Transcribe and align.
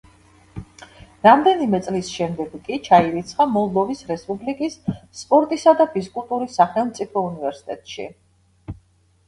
რამდენიმე 1.25 1.79
წლის 1.87 2.09
შემდეგ 2.13 2.55
კი 2.69 2.79
ჩაირიცხა 2.87 3.47
მოლდოვის 3.57 4.01
რესპუბლიკის 4.13 4.79
სპორტისა 5.21 5.77
და 5.83 5.87
ფიზკულტურის 5.95 6.59
სახელმწიფო 6.63 7.27
უნივერსიტეტში. 7.33 8.11